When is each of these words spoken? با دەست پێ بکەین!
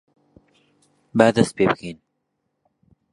با 1.17 1.27
دەست 1.35 1.53
پێ 1.57 1.65
بکەین! 1.71 1.97